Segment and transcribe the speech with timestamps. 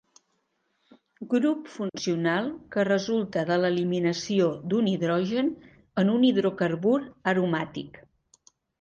[1.33, 5.55] Grup funcional que resulta de l'eliminació d'un hidrogen
[6.05, 6.99] en un hidrocarbur
[7.37, 8.07] aromàtic.